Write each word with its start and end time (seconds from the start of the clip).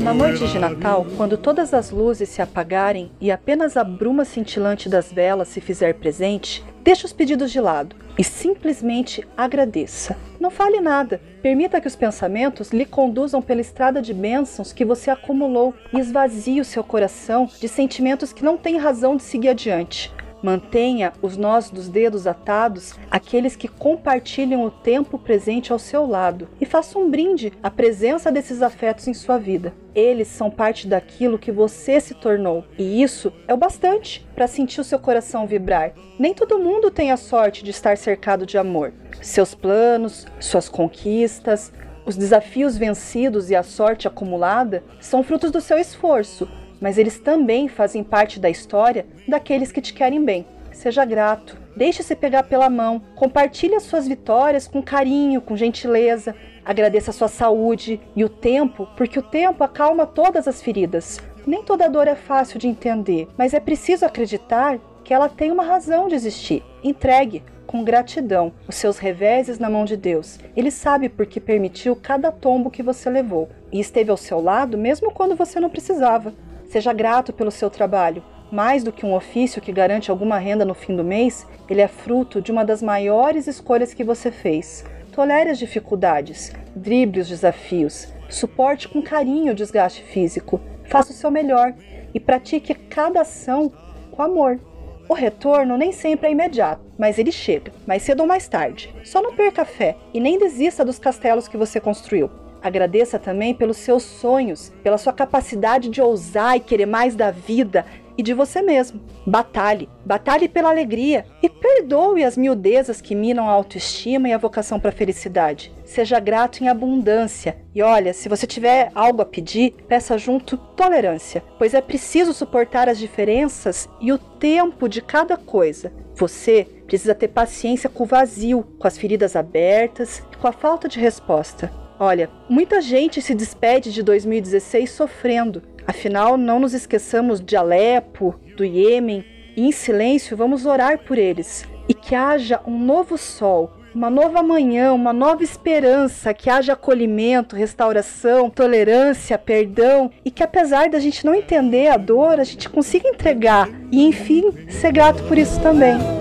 Na 0.02 0.14
noite 0.14 0.48
de 0.48 0.58
Natal, 0.58 1.06
quando 1.18 1.36
todas 1.36 1.75
as 1.75 1.91
luzes 1.91 2.30
se 2.30 2.41
apagarem 2.41 3.12
e 3.20 3.30
apenas 3.30 3.77
a 3.77 3.84
bruma 3.84 4.25
cintilante 4.25 4.88
das 4.88 5.12
velas 5.12 5.48
se 5.48 5.61
fizer 5.61 5.96
presente, 5.96 6.64
deixe 6.82 7.04
os 7.04 7.12
pedidos 7.12 7.52
de 7.52 7.61
lado 7.61 7.95
e 8.16 8.25
simplesmente 8.25 9.23
agradeça. 9.37 10.16
Não 10.41 10.50
fale 10.50 10.80
nada. 10.80 11.21
Permita 11.43 11.79
que 11.79 11.89
os 11.89 11.96
pensamentos 11.96 12.71
lhe 12.71 12.87
conduzam 12.87 13.43
pela 13.43 13.61
estrada 13.61 14.00
de 14.00 14.14
bênçãos 14.14 14.73
que 14.73 14.82
você 14.82 15.11
acumulou 15.11 15.75
e 15.93 16.00
esvazie 16.00 16.59
o 16.59 16.64
seu 16.64 16.82
coração 16.82 17.50
de 17.61 17.68
sentimentos 17.68 18.32
que 18.32 18.43
não 18.43 18.57
têm 18.57 18.79
razão 18.79 19.14
de 19.14 19.22
seguir 19.22 19.50
adiante. 19.50 20.11
Mantenha 20.43 21.12
os 21.21 21.36
nós 21.36 21.71
dos 21.71 21.89
dedos 21.89 22.26
atados 22.26 22.94
aqueles 23.11 23.57
que 23.57 23.68
compartilham 23.68 24.64
o 24.64 24.71
tempo 24.71 25.18
presente 25.18 25.72
ao 25.72 25.79
seu 25.79 26.07
lado 26.07 26.49
e 26.61 26.64
faça 26.64 26.99
um 26.99 27.11
brinde 27.11 27.53
à 27.63 27.71
presença 27.71 28.32
desses 28.32 28.63
afetos 28.63 29.07
em 29.07 29.14
sua 29.14 29.39
vida. 29.39 29.75
Eles 29.94 30.29
são 30.29 30.50
parte 30.50 30.86
daquilo 30.86 31.39
que 31.39 31.53
você 31.53 32.00
se 32.00 32.14
tornou, 32.14 32.64
e 32.78 33.03
isso 33.03 33.33
é 33.47 33.53
o 33.53 33.56
bastante 33.56 34.27
para 34.34 34.47
sentir 34.47 34.80
o 34.80 34.84
seu 34.84 34.98
coração 34.98 35.47
vibrar. 35.47 35.92
Nem 36.19 36.33
todo 36.33 36.58
mundo 36.58 36.91
tem 36.91 37.11
a 37.11 37.16
sorte 37.16 37.62
de 37.62 37.70
estar 37.70 37.98
cercado 37.98 38.47
de 38.47 38.56
amor. 38.56 38.92
Seus 39.20 39.55
planos, 39.55 40.27
suas 40.38 40.69
conquistas, 40.69 41.72
os 42.06 42.16
desafios 42.16 42.77
vencidos 42.77 43.50
e 43.50 43.56
a 43.56 43.62
sorte 43.62 44.08
acumulada 44.08 44.83
são 45.00 45.22
frutos 45.22 45.50
do 45.50 45.61
seu 45.61 45.78
esforço 45.78 46.48
mas 46.80 46.98
eles 46.98 47.19
também 47.19 47.69
fazem 47.69 48.02
parte 48.02 48.41
da 48.41 48.48
história 48.48 49.06
daqueles 49.28 49.70
que 49.70 49.80
te 49.80 49.92
querem 49.92 50.25
bem. 50.25 50.47
Seja 50.72 51.05
grato, 51.05 51.58
deixe-se 51.77 52.14
pegar 52.14 52.44
pela 52.44 52.70
mão, 52.70 53.02
compartilhe 53.14 53.74
as 53.74 53.82
suas 53.82 54.06
vitórias 54.08 54.66
com 54.66 54.82
carinho, 54.82 55.40
com 55.40 55.56
gentileza, 55.56 56.34
agradeça 56.64 57.10
a 57.10 57.14
sua 57.14 57.28
saúde 57.28 58.00
e 58.14 58.24
o 58.24 58.28
tempo, 58.28 58.88
porque 58.96 59.18
o 59.18 59.22
tempo 59.22 59.62
acalma 59.62 60.06
todas 60.06 60.46
as 60.46 60.62
feridas. 60.62 61.20
Nem 61.46 61.62
toda 61.62 61.88
dor 61.88 62.06
é 62.06 62.14
fácil 62.14 62.58
de 62.58 62.68
entender, 62.68 63.28
mas 63.36 63.52
é 63.52 63.60
preciso 63.60 64.06
acreditar 64.06 64.78
que 65.02 65.12
ela 65.12 65.28
tem 65.28 65.50
uma 65.50 65.64
razão 65.64 66.06
de 66.06 66.14
existir. 66.14 66.62
Entregue 66.84 67.42
com 67.66 67.84
gratidão 67.84 68.52
os 68.66 68.74
seus 68.74 68.98
reveses 68.98 69.58
na 69.58 69.70
mão 69.70 69.84
de 69.84 69.96
Deus. 69.96 70.38
Ele 70.56 70.70
sabe 70.70 71.08
por 71.08 71.27
que 71.27 71.40
permitiu 71.40 71.96
cada 71.96 72.33
tombo 72.33 72.70
que 72.70 72.83
você 72.83 73.08
levou 73.08 73.48
e 73.72 73.80
esteve 73.80 74.10
ao 74.10 74.16
seu 74.16 74.40
lado 74.40 74.77
mesmo 74.77 75.10
quando 75.10 75.36
você 75.36 75.60
não 75.60 75.70
precisava. 75.70 76.33
Seja 76.70 76.92
grato 76.92 77.32
pelo 77.32 77.50
seu 77.50 77.68
trabalho. 77.68 78.22
Mais 78.48 78.84
do 78.84 78.92
que 78.92 79.04
um 79.04 79.12
ofício 79.12 79.60
que 79.60 79.72
garante 79.72 80.08
alguma 80.08 80.38
renda 80.38 80.64
no 80.64 80.72
fim 80.72 80.94
do 80.94 81.02
mês, 81.02 81.44
ele 81.68 81.80
é 81.80 81.88
fruto 81.88 82.40
de 82.40 82.52
uma 82.52 82.64
das 82.64 82.80
maiores 82.80 83.48
escolhas 83.48 83.92
que 83.92 84.04
você 84.04 84.30
fez. 84.30 84.84
Tolere 85.10 85.50
as 85.50 85.58
dificuldades, 85.58 86.52
drible 86.77 87.22
os 87.22 87.28
desafios, 87.28 88.06
suporte 88.28 88.88
com 88.88 89.02
carinho 89.02 89.50
o 89.50 89.54
desgaste 89.54 90.04
físico, 90.04 90.60
faça 90.84 91.10
o 91.10 91.14
seu 91.14 91.28
melhor 91.28 91.74
e 92.14 92.20
pratique 92.20 92.72
cada 92.72 93.22
ação 93.22 93.72
com 94.12 94.22
amor. 94.22 94.60
O 95.08 95.12
retorno 95.12 95.77
nem 95.77 95.90
sempre 95.90 96.28
é 96.28 96.30
imediato, 96.30 96.80
mas 96.96 97.18
ele 97.18 97.32
chega, 97.32 97.72
mais 97.84 98.05
cedo 98.05 98.20
ou 98.20 98.28
mais 98.28 98.46
tarde. 98.46 98.94
Só 99.02 99.20
não 99.20 99.34
perca 99.34 99.62
a 99.62 99.64
fé 99.64 99.96
e 100.14 100.20
nem 100.20 100.38
desista 100.38 100.84
dos 100.84 101.00
castelos 101.00 101.48
que 101.48 101.56
você 101.56 101.80
construiu. 101.80 102.30
Agradeça 102.62 103.19
também 103.19 103.55
pelos 103.55 103.78
seus 103.78 104.03
sonhos, 104.03 104.72
pela 104.83 104.98
sua 104.98 105.12
capacidade 105.12 105.89
de 105.89 106.00
ousar 106.03 106.56
e 106.56 106.61
querer 106.61 106.86
mais 106.86 107.14
da 107.14 107.30
vida 107.30 107.86
e 108.20 108.22
de 108.22 108.34
você 108.34 108.61
mesmo. 108.61 109.00
Batalhe, 109.27 109.89
batalhe 110.05 110.47
pela 110.47 110.69
alegria 110.69 111.25
e 111.42 111.48
perdoe 111.48 112.22
as 112.22 112.36
miudezas 112.36 113.00
que 113.00 113.14
minam 113.14 113.48
a 113.48 113.52
autoestima 113.52 114.28
e 114.28 114.33
a 114.33 114.39
vocação 114.39 114.78
para 114.78 114.90
a 114.90 114.92
felicidade. 114.92 115.73
Seja 115.84 116.20
grato 116.20 116.62
em 116.62 116.68
abundância 116.68 117.57
e 117.74 117.80
olha, 117.83 118.12
se 118.12 118.29
você 118.29 118.46
tiver 118.46 118.90
algo 118.95 119.23
a 119.23 119.24
pedir, 119.24 119.73
peça 119.89 120.18
junto 120.18 120.58
tolerância, 120.58 121.42
pois 121.58 121.73
é 121.73 121.80
preciso 121.80 122.34
suportar 122.34 122.90
as 122.90 122.98
diferenças 122.98 123.89
e 124.01 124.13
o 124.13 124.18
tempo 124.18 124.86
de 124.86 125.01
cada 125.01 125.39
coisa. 125.39 125.90
Você 126.14 126.67
precisa 126.86 127.14
ter 127.14 127.29
paciência 127.29 127.89
com 127.89 128.03
o 128.03 128.07
vazio, 128.07 128.63
com 128.79 128.87
as 128.87 128.99
feridas 128.99 129.34
abertas 129.34 130.23
e 130.31 130.37
com 130.37 130.47
a 130.47 130.53
falta 130.53 130.89
de 130.89 131.01
resposta. 131.01 131.90
Olha, 132.03 132.31
muita 132.49 132.81
gente 132.81 133.21
se 133.21 133.34
despede 133.34 133.93
de 133.93 134.03
2016 134.03 134.91
sofrendo. 134.91 135.62
Afinal, 135.87 136.38
não 136.38 136.59
nos 136.59 136.72
esqueçamos 136.72 137.43
de 137.43 137.56
Alepo, 137.56 138.41
do 138.56 138.65
Iêmen, 138.65 139.22
e 139.55 139.66
em 139.66 139.71
silêncio 139.71 140.34
vamos 140.34 140.65
orar 140.65 141.00
por 141.00 141.19
eles. 141.19 141.69
E 141.87 141.93
que 141.93 142.15
haja 142.15 142.59
um 142.66 142.78
novo 142.78 143.19
sol, 143.19 143.71
uma 143.94 144.09
nova 144.09 144.43
manhã, 144.43 144.94
uma 144.94 145.12
nova 145.12 145.44
esperança, 145.44 146.33
que 146.33 146.49
haja 146.49 146.72
acolhimento, 146.72 147.55
restauração, 147.55 148.49
tolerância, 148.49 149.37
perdão 149.37 150.10
e 150.25 150.31
que 150.31 150.43
apesar 150.43 150.89
da 150.89 150.99
gente 150.99 151.27
não 151.27 151.34
entender 151.34 151.89
a 151.89 151.99
dor, 151.99 152.41
a 152.41 152.44
gente 152.44 152.71
consiga 152.71 153.10
entregar 153.10 153.69
e 153.93 154.06
enfim 154.06 154.50
ser 154.71 154.93
grato 154.93 155.22
por 155.25 155.37
isso 155.37 155.60
também. 155.60 156.20